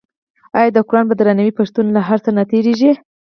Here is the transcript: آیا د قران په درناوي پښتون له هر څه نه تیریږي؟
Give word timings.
آیا 0.57 0.69
د 0.73 0.77
قران 0.87 1.05
په 1.09 1.15
درناوي 1.19 1.53
پښتون 1.59 1.85
له 1.95 2.01
هر 2.07 2.19
څه 2.25 2.29
نه 2.37 2.43
تیریږي؟ 2.51 2.91